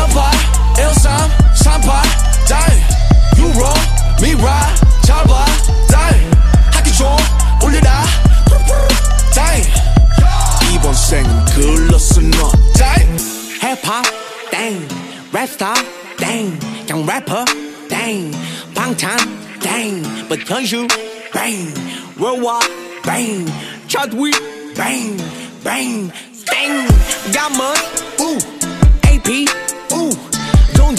18 0.00 0.32
13 0.76 1.30
38 1.54 2.02
땡 2.48 2.72
You 3.36 3.52
wrong 3.52 3.80
me 4.22 4.32
right 4.32 4.80
잘봐 5.02 5.44
땡 5.90 6.30
학기 6.72 6.92
좀 6.94 7.06
올려라 7.62 8.04
땡 9.34 9.62
이번 10.74 10.94
생은 10.94 11.44
글렀어 11.46 12.20
너 12.22 12.50
땡 12.78 13.04
힙합 13.60 14.04
땡 14.50 14.88
랩스타 15.32 15.74
땡 16.18 16.58
그냥 16.86 17.06
래퍼 17.06 17.44
땡 17.88 18.32
방탄 18.74 19.18
땡 19.60 20.02
but 20.28 20.42
현실 20.46 20.88
bang 21.32 21.74
worldwide 22.18 22.70
bang 23.04 23.46
chadwick 23.86 24.40
bang 24.74 25.16
bang 25.62 26.10
땡 26.50 26.88
가문 27.32 27.74
우 28.18 28.38
AP 29.06 29.28
우 29.28 29.44
좋은 29.44 29.69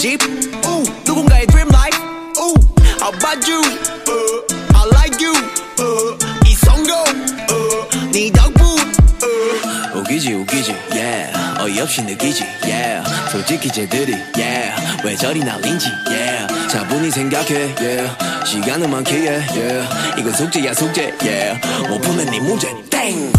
집 0.02 0.18
우 0.66 0.82
누군가의 1.06 1.46
dream 1.46 1.68
life 1.68 1.96
우 2.36 2.58
How 2.98 3.14
about 3.14 3.48
you 3.48 3.60
uh, 3.62 4.42
I 4.74 4.88
like 4.98 5.24
you 5.24 5.30
uh, 5.78 6.18
이성공 6.44 6.90
uh, 6.90 8.10
네 8.10 8.28
덕분 8.32 8.66
uh. 8.66 9.98
웃기지 10.00 10.34
웃기지 10.34 10.74
yeah 10.90 11.62
어이없이 11.62 12.02
느끼지 12.02 12.42
yeah 12.64 13.08
솔직히 13.30 13.70
쟤들이 13.70 14.14
yeah 14.36 14.74
왜 15.04 15.14
저리 15.14 15.38
날린지 15.38 15.86
yeah 16.10 16.48
차분히 16.68 17.08
생각해 17.08 17.72
yeah 17.78 18.44
시간은 18.44 18.90
많기에 18.90 19.46
yeah 19.54 20.18
이건 20.18 20.32
숙제야 20.34 20.74
숙제 20.74 21.14
yeah 21.22 21.60
못 21.88 22.00
푸는 22.00 22.26
네 22.26 22.40
문제 22.40 22.74
땡18 22.90 23.32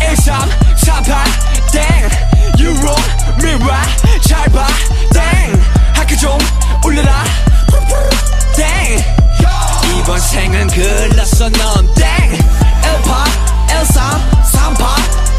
13 0.00 0.48
38땡 0.80 2.56
You 2.58 2.72
wrong 2.80 3.04
me 3.44 3.52
right 3.68 3.75
글렀어 11.26 11.48
넌 11.48 11.94
땡 11.94 12.06
18 12.82 13.26
13 13.68 14.00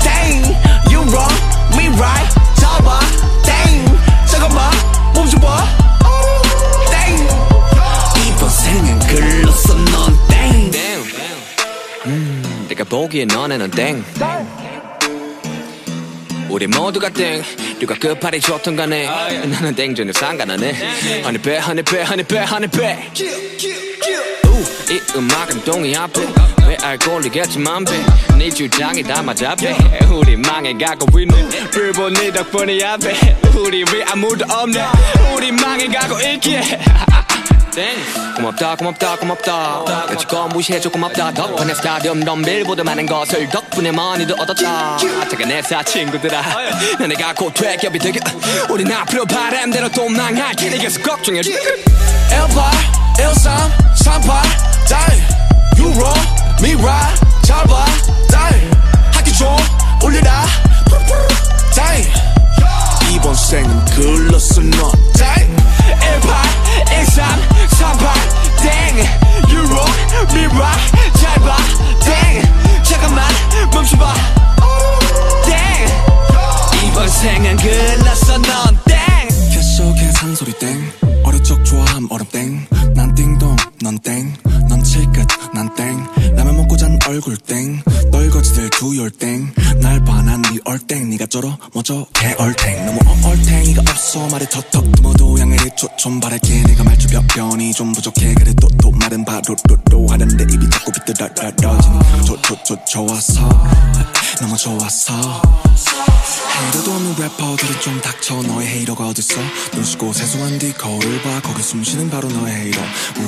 38땡 0.04 0.92
You 0.92 1.00
wrong 1.08 1.36
me 1.76 1.88
right 1.96 2.30
잘봐 2.60 3.00
땡 3.46 3.98
잠깐만 4.26 4.70
멈춰봐 5.16 5.66
땡 6.92 7.28
이번 8.28 8.50
생은 8.50 9.00
글렀어 9.00 9.76
넌땡 9.76 10.72
땡. 10.72 11.04
음, 12.08 12.66
내가 12.68 12.84
보기에 12.84 13.24
너네는 13.26 13.72
땡. 13.72 14.04
우리 16.50 16.68
모두가 16.68 17.10
땡. 17.10 17.42
누가 17.80 17.96
끝발이 17.96 18.42
좋던 18.42 18.76
간에 18.76 19.06
나는 19.46 19.74
땡 19.74 19.96
전혀 19.96 20.12
상관하네. 20.12 21.22
허니배 21.24 21.60
허니배 21.60 22.04
허니배 22.04 22.40
허니배. 22.40 23.12
우, 24.68 24.94
이 24.94 25.02
음악은 25.16 25.64
동이 25.64 25.96
앞에. 25.96 26.22
왜 26.68 26.78
알고리겠지만 26.84 27.86
배네 27.86 28.50
주장이 28.50 29.02
다 29.04 29.22
맞아 29.24 29.56
배. 29.56 29.76
우리 30.12 30.36
망해가고 30.36 31.20
있네 31.20 31.70
불보 31.72 32.10
네 32.10 32.32
덕분이야 32.32 32.98
배. 32.98 33.16
우리 33.58 33.84
왜 33.94 34.04
아무도 34.04 34.46
없네. 34.54 34.84
우리 35.36 35.52
망해가고 35.52 36.20
있기에. 36.20 36.62
땡. 36.62 36.80
고맙다 38.36 38.76
고맙다 38.76 39.18
고맙다. 39.18 39.86
여지껏 40.12 40.48
무시해줘 40.50 40.90
고맙다. 40.90 41.32
덕분에 41.34 41.76
스타디움 41.76 42.24
덤빌보다 42.24 42.84
많은 42.84 43.06
것을 43.06 43.48
덕분에 43.50 43.92
많이도 43.92 44.34
얻었다. 44.34 44.98
내사 45.48 45.84
친구들아. 45.84 46.42
너네가 47.00 47.34
곧 47.36 47.54
퇴격이 47.54 48.00
되게. 48.00 48.20
우린 48.70 48.92
앞으로 48.92 49.26
바람대로 49.26 49.90
또 49.90 50.10
망할 50.10 50.56
테니 50.56 50.80
계속 50.80 51.04
걱정해 51.04 51.42
18 51.44 52.72
13 53.16 53.72
38 53.96 54.42
다이 54.90 55.22
me 56.60 56.74
right 56.82 57.22
잘봐 57.44 57.86
다이 58.32 58.72
학기 59.14 59.32
좀 59.34 59.56
올려라. 60.04 60.46
다이 61.76 62.08
이번 63.14 63.36
생은 63.36 63.86
글렀어 63.86 64.62
너. 64.62 64.92
다이 65.16 65.48
18 67.06 67.57
13 67.78 67.96
38땡 67.96 69.28
me 70.34 70.46
right 70.46 70.98
잘봐 71.22 71.58
땡. 72.04 72.84
잠깐만 72.84 73.24
멈춰봐. 73.72 74.14
땡. 75.46 76.88
이번 76.88 77.08
생은 77.08 77.58
글렀어 77.58 78.38
넌땡. 78.40 78.98
뱃속에 79.54 80.12
산소리 80.14 80.54
땡. 80.54 80.92
어릴 81.24 81.44
적 81.44 81.64
좋아함 81.64 82.08
얼음 82.10 82.26
땡난 82.32 83.14
띵동 83.14 83.56
넌땡넌 83.84 84.84
칠끝 84.84 85.28
난땡. 85.54 86.36
라면 86.36 86.58
먹고 86.58 86.78
잔 86.78 86.98
얼굴 87.08 87.38
땡. 87.38 87.80
널거지들 88.12 88.72
두열 88.72 89.12
땡날 89.12 90.04
반한 90.04 90.42
네 90.42 90.58
얼땡. 90.66 91.12
네가 91.12 91.28
쩔어 91.28 91.56
먼저 91.74 92.06
개얼땡 92.14 92.86
너무 92.88 93.00
얼탱이가 93.28 93.82
없어. 93.88 94.28
말이 94.30 94.48
턱턱 94.50 94.84
모 95.02 95.14
두 95.58 95.68
양해를 95.68 95.72
초좀 95.76 96.20
바랄게. 96.20 96.64
내가 96.64 96.84
말주변변이 96.84 97.74
좀 97.74 97.92
부족해. 97.92 98.34
그래 98.36 98.54
또또 98.54 98.92
말은 98.92 99.26
바로로로 99.26 100.08
하는데 100.08 100.44
입이 100.44 100.70
자꾸 100.70 100.92
비뚤어떨어지니 100.92 102.00
좋좋좋 102.26 102.86
좋았어. 102.86 103.50
너무 104.40 104.56
좋았어. 104.56 105.42
헤이러도 106.58 106.92
없는 106.92 107.16
래퍼들은 107.18 107.82
좀 107.82 108.02
닥쳐. 108.02 108.42
너의 108.42 108.68
헤이러가 108.68 109.08
어딨어? 109.08 109.42
눈 109.74 109.84
씻고 109.84 110.14
세수한 110.14 110.60
뒤 110.60 110.74
거울을 110.74 111.22
봐. 111.24 111.42
거기 111.42 111.62
숨쉬는 111.62 112.10
바로 112.10 112.30
너의 112.30 112.56
헤이러. 112.56 112.82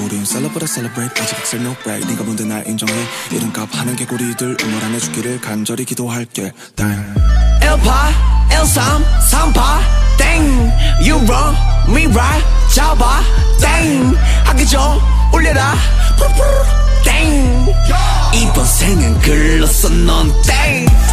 우린 0.03 0.23
celebrate 0.25 0.67
celebrate. 0.67 1.21
아직 1.21 1.37
엑셀 1.39 1.61
no 1.61 1.75
break. 1.83 2.07
네가 2.09 2.23
뭔데 2.23 2.45
날 2.45 2.67
인정해. 2.67 2.93
이름값 3.31 3.69
하는 3.75 3.95
개구리들 3.95 4.57
응원 4.63 4.83
안 4.83 4.93
해주기를 4.93 5.41
간절히 5.41 5.85
기도할게. 5.85 6.51
땡18 6.75 6.89
13 6.89 6.99
38땡 7.61 8.49
You 8.51 8.98
right 11.95 12.45
잡아 12.73 13.21
땡. 13.59 14.15
하기 14.45 14.65
좀 14.67 14.79
올려라. 15.33 15.73
땡. 17.03 17.65
이번 18.33 18.65
생은 18.65 19.19
글렀어 19.21 19.89
넌땡. 19.89 20.29
18 20.37 20.37
13 20.39 20.87
38 20.89 21.08